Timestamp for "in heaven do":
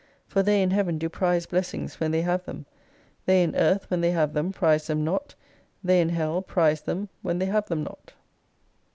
0.63-1.09